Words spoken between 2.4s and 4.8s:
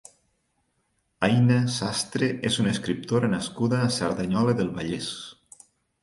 és una escriptora nascuda a Cerdanyola del